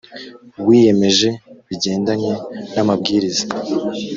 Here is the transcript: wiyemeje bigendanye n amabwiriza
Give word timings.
wiyemeje 0.67 1.29
bigendanye 1.67 2.31
n 2.73 2.75
amabwiriza 2.83 3.45